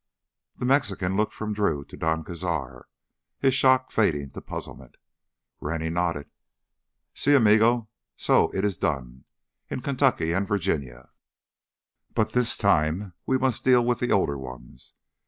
[0.55, 2.85] The Mexican looked from Drew to Don Cazar,
[3.37, 4.97] his shock fading to puzzlement.
[5.59, 6.27] Rennie nodded.
[7.13, 11.09] "Sí, amigo, so it is done—in Kentucky and Virginia.
[12.15, 14.95] But this time we must deal with the older ones.